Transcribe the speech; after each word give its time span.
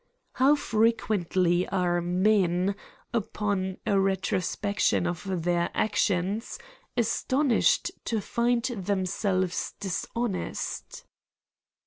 How 0.33 0.55
frequently 0.55 1.67
are 1.69 2.01
men, 2.01 2.73
upon 3.13 3.77
a 3.85 3.99
retrospection 3.99 5.05
of 5.05 5.43
their 5.43 5.69
actions, 5.75 6.57
astonished 6.97 7.91
to 8.07 8.19
find 8.19 8.63
themselves 8.63 9.75
dishonest 9.79 11.03